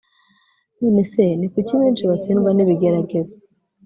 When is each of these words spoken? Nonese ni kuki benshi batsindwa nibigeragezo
Nonese 0.77 1.23
ni 1.39 1.47
kuki 1.53 1.73
benshi 1.81 2.03
batsindwa 2.09 2.49
nibigeragezo 2.53 3.33